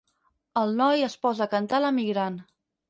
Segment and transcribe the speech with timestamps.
[0.61, 2.45] El noi es posa a cantar L'Emigrant.